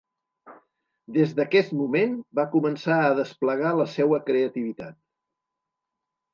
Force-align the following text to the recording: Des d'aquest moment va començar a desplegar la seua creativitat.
Des 1.17 1.35
d'aquest 1.39 1.75
moment 1.81 2.15
va 2.41 2.47
començar 2.55 2.97
a 3.03 3.13
desplegar 3.21 3.77
la 3.83 3.89
seua 3.95 4.23
creativitat. 4.33 5.01